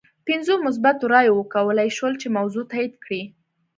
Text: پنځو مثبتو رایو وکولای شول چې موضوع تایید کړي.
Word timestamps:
پنځو 0.27 0.53
مثبتو 0.65 1.05
رایو 1.13 1.37
وکولای 1.37 1.89
شول 1.97 2.13
چې 2.21 2.27
موضوع 2.37 2.65
تایید 2.71 2.93
کړي. 3.03 3.21